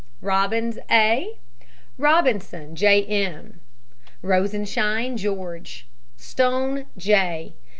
[0.21, 1.37] ROBINS, A.
[1.99, 3.05] ROBINSON, J.
[3.05, 3.59] M.
[4.23, 5.85] ROSENSHINE, GEORGE.
[6.17, 7.53] STONE, J.